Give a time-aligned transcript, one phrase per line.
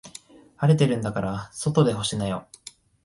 [0.57, 2.47] 晴れてるんだから外で干しなよ。